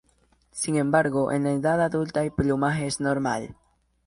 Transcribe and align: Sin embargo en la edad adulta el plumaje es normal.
Sin 0.51 0.77
embargo 0.77 1.31
en 1.31 1.43
la 1.43 1.51
edad 1.51 1.79
adulta 1.79 2.23
el 2.23 2.31
plumaje 2.31 2.87
es 2.87 2.99
normal. 3.01 3.55